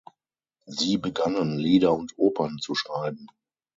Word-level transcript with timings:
Sie 0.65 0.97
begannen 0.97 1.59
Lieder 1.59 1.93
und 1.93 2.17
Opern 2.17 2.57
zu 2.57 2.73
schreiben. 2.73 3.27